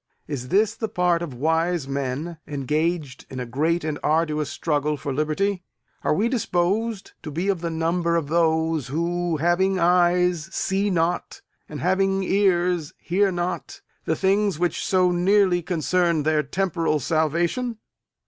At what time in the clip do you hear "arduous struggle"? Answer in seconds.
4.01-4.97